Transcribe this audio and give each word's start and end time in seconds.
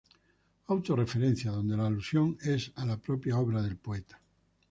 Auto-referencia, 0.65 1.51
donde 1.51 1.77
la 1.77 1.85
alusión 1.85 2.35
es 2.41 2.71
a 2.75 2.87
la 2.87 2.97
propia 2.97 3.37
obra 3.37 3.61
del 3.61 3.77
poeta. 3.77 4.19